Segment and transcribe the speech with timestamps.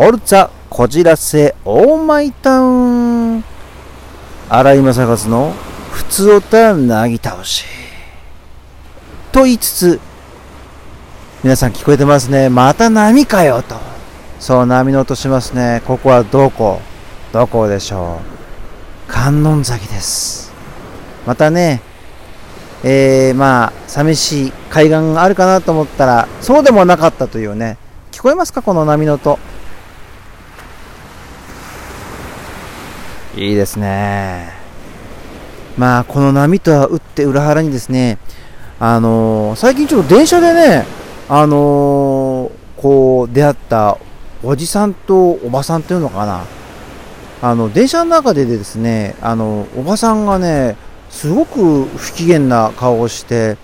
[0.00, 3.44] オルツァこじらせオーマイタウン
[4.48, 5.52] 荒井正和の
[5.90, 7.64] 普通おたなぎ倒し
[9.32, 10.00] と言いつつ
[11.42, 12.48] 皆さん聞こえてますね。
[12.48, 13.74] また波かよと。
[14.38, 15.82] そう波の音しますね。
[15.84, 16.80] ここはどこ？
[17.32, 18.20] どこでしょ
[19.08, 19.12] う？
[19.12, 20.52] 観音崎です。
[21.26, 21.82] またね
[22.84, 27.78] えー、まあ寂しい海岸があるかなと思ったらそうでもなかったというね。
[28.12, 28.62] 聞こえますか？
[28.62, 29.40] この波の音。
[33.36, 34.52] いいですね。
[35.76, 38.18] まあ、この波とは打って裏腹にですね、
[38.80, 40.86] あのー、最近ちょっと電車でね、
[41.28, 43.98] あのー、こう、出会った
[44.42, 46.44] おじさんとおばさんっていうのかな。
[47.40, 50.76] あの、電車の中でですね、あの、おばさんがね、
[51.10, 53.56] すごく不機嫌な顔をして、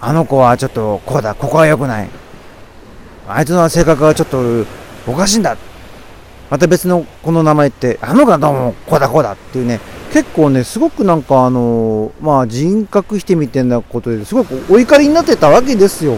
[0.00, 2.08] あの子はちょっとこうだ、ここは良くない。
[3.26, 4.64] あいつの性格はちょっと
[5.06, 5.56] おかしいんだ
[6.50, 9.80] また別のこの名前って、あのがどうもこうだこうだっていうね、
[10.12, 16.16] 結構ね、すごくなんかあのまあ人格否定みたいなことですごくお怒りになってたわけですよ。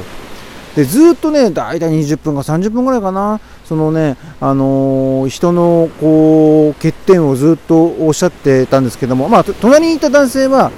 [0.76, 10.70] で、ずっとね、大体20分か30分ぐらいかな、そのね、あのー、人のこう欠点をずっとおっしゃってたんですけども、まあ、隣にいた男性は、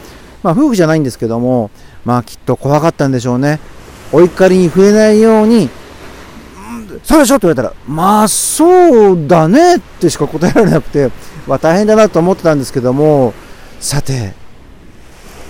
[0.43, 1.71] まあ、夫婦じゃないんですけども、
[2.05, 3.61] まあ、きっと怖かったんでしょうね。
[4.13, 5.69] お怒りに触れないように、
[7.03, 7.37] そうでしょ？
[7.37, 11.11] って言われたら、まあそうだねってしか答えられなくて、
[11.47, 13.35] まあ、大変だなと思ってたんですけども、
[13.81, 14.35] さて、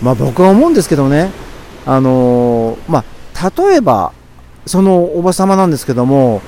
[0.01, 1.31] まあ僕は思うんですけどね、
[1.87, 4.13] あのー、まあ例えば、
[4.67, 6.41] そのおば様なんですけども、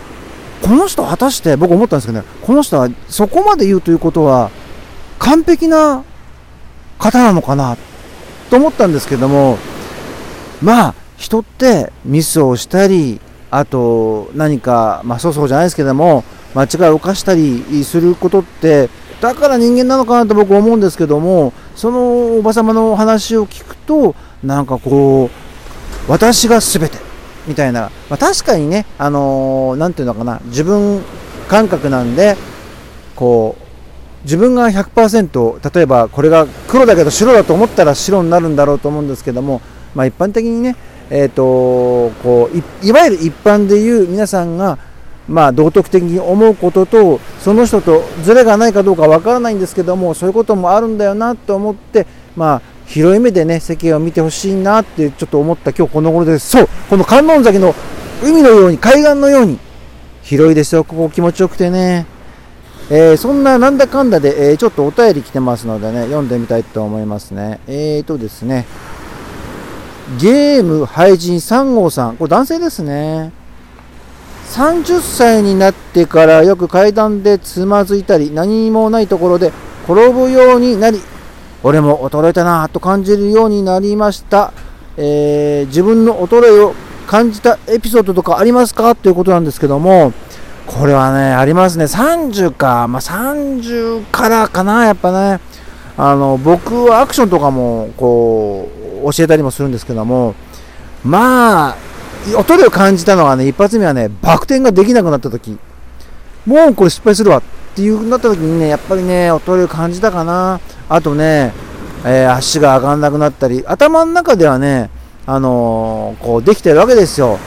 [0.63, 4.51] この人果たして僕思ったんですけどね、この人はそこまで言うということは
[5.19, 6.05] 完璧な
[6.99, 7.77] 方なのかな
[8.51, 9.59] と思ったんですけども、
[10.63, 13.21] まあ人ってミスをしたり、
[13.57, 16.25] あと何か、まあ、そうそうじゃないですけども
[16.57, 25.31] 間違いを犯したりすることってだから人間なのかなと僕は思うんですけどもそのおば様の話を聞くとなんかこ
[26.09, 26.99] う私が全て
[27.47, 31.03] みたいな、まあ、確かにねあのー、ていうのかな自分
[31.49, 32.37] 感覚なんで
[33.15, 33.65] こう
[34.25, 39.61] 自分が100%例えばこれが黒だけど白だと思ったら白になるんだろうと思うんですけども、
[39.95, 40.77] まあ、一般的にね
[41.11, 44.79] えーと、こういわゆる一般でいう皆さんが、
[45.29, 52.07] まあ、道徳的に思うこととその人とずれがないかどうかわからないんですけどもそういうこともあるんだよなと思って、
[52.37, 56.51] まあ、広い目でね世間を見てほしいなってちょっと思った今日この頃です。
[56.51, 57.75] そうこの観音崎の
[58.23, 59.59] 海のように海岸のように
[60.23, 62.07] 広いですよここ気持ちよくてね、
[62.91, 67.61] えー、そんななんだかんだで、えー、ちょっとお便り来てますのでね読んでみたいと思いますね。
[67.67, 68.65] えーとですね
[70.19, 72.17] ゲーム廃人3号さん。
[72.17, 73.33] これ男性ですね。
[74.51, 79.53] 30歳になってからよく階段でつまずいたり、何もないところで
[79.85, 81.01] 転ぶようになり、
[81.63, 84.53] 俺も衰えたなぁと感じるようになりました。
[84.97, 86.75] えー、自分の衰えを
[87.07, 88.95] 感じたエピソードとかありますか？
[88.95, 90.13] ということなんですけども、
[90.67, 91.85] これはね、ありますね。
[91.85, 92.87] 30か。
[92.89, 95.41] まあ、30からかな、やっぱね。
[95.97, 98.74] あの、僕はアクションとかも、こう、
[99.13, 100.35] 教えたりもするんですけども、
[101.05, 101.77] まあ、
[102.25, 105.59] 衰えを感じたのはね、一発目はね、バク転ができなくなった時、
[106.47, 107.43] もうこれ失敗するわっ
[107.75, 110.61] ていうなった時にね、やっぱりね、衰えを感じたかな。
[110.89, 111.53] あとね、
[112.05, 114.91] えー、足が上がんなくなったり、頭の中ではね、
[115.27, 117.39] あのー、こうできてるわけですよ。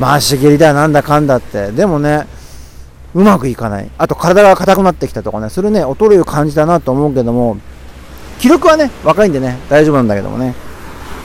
[0.00, 1.72] 回し蹴りだ、なんだかんだって。
[1.72, 2.26] でもね、
[3.14, 3.90] うまくいかない。
[3.98, 7.58] あと体が硬くなってきたとかね、それね、衰えを感じたなと思うけども、
[8.38, 10.54] 記録はね、若いんでね、大丈夫なんだけどもね。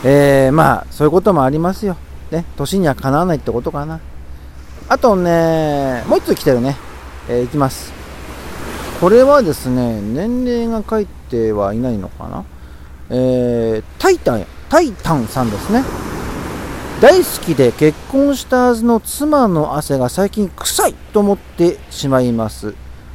[0.04, 1.96] えー、まあ、そういうこともありますよ。
[2.32, 4.00] ね、年にはかなわないってことかな。
[4.90, 6.76] あとね、もう一つ来てるね。
[7.30, 7.94] えー、いきます。
[9.00, 12.44] これはですね、年齢が書いてはいないのかな。
[13.10, 15.84] えー、タイタン、タイタンさんですね。
[17.00, 22.74] 大好きで結婚したはずの妻の汗が最近臭いと思ってしまいます。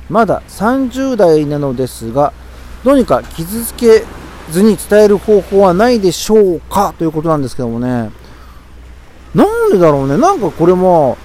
[0.09, 2.33] まだ30代なのですが、
[2.85, 4.05] どうにか傷つけ
[4.51, 6.95] ずに伝える方法はないでしょうか？
[6.97, 8.11] ということなんですけどもね。
[9.35, 10.17] なんでだろうね？
[10.17, 11.19] なんかこれも、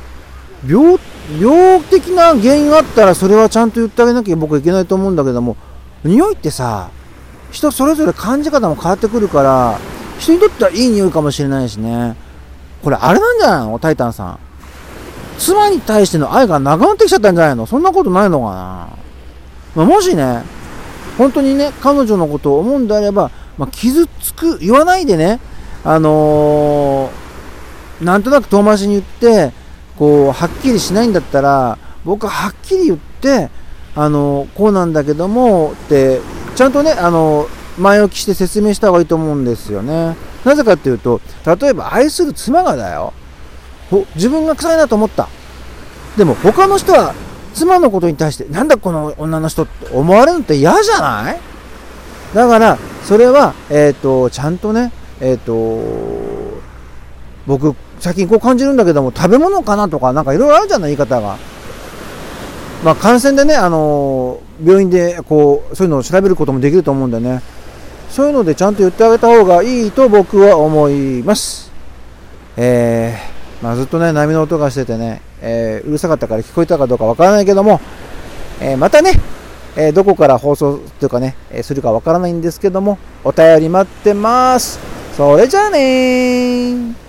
[0.67, 0.97] 病、
[1.39, 5.55] 病的な原因があったらそれはちゃんと言ってあげなきゃ僕はいけないと思うんだけども、
[6.03, 6.89] 匂いってさ、
[7.51, 9.79] 人それぞれ感じ方も変わってくるから、
[10.19, 12.15] 人にとってはいい匂いかもしれないしね。
[12.83, 13.79] これあれなんじゃないの？
[13.79, 14.39] タイタンさん。
[15.37, 17.65] 妻に対しての愛がなくなってきちゃったんじゃないの？
[17.65, 18.89] そんなことないのかな、
[19.75, 20.43] まあ、もしね、
[21.17, 25.39] 本当にね、彼女のことを思うんであれば、まあ、傷つく、言わないでね、
[25.83, 29.51] あのー、なんとなく遠回しに言って、
[29.97, 33.49] こう、はっきりしないんだったら、僕ははっきり言って、
[33.95, 36.19] あの、こうなんだけども、って、
[36.55, 40.15] ちゃんとね、あの、前置きして説明した方がいいと思うんですよね。
[40.43, 43.13] なぜかっていうと、例えば愛する妻がだよ。
[44.15, 45.27] 自分が臭いなと思った。
[46.17, 47.13] でも他の人は
[47.53, 51.39] 妻のことに対して、なんだこの女の人って思われるのって嫌じゃない？
[52.33, 54.91] だから、それは、えっ、ー、と、ちゃんとね、
[55.21, 56.59] えっ、ー、と、
[57.45, 61.37] 僕、最近こう感じるんだけども、食べ物かなとか、なんかいろいろあるじゃない、言い方が。
[62.83, 67.41] まあ、感染でね、あの、病院でこう、そういうのを調べることもできると思うんでね、
[68.09, 71.71] そういうのでちゃんと言ってあげた方がいいと僕は思います。
[72.57, 77.81] えー、まあ、ずっとね、波の音がしててね、えー、うるさかったから聞こえたかどうかわからないけども、
[78.61, 79.19] えまたね、
[79.75, 84.79] えどこから放送というかね、えするかわからないんですけども、お便り待ってます。
[85.17, 87.02] それじゃあねー。